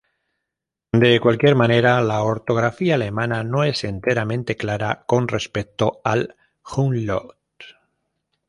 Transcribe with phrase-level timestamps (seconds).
[0.93, 6.35] De cualquier manera, la ortografía alemana no es enteramente clara con respecto al
[6.75, 7.37] "umlaut".